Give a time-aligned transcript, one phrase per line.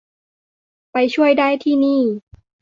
[0.91, 2.01] ไปช่วยได้ที่นี่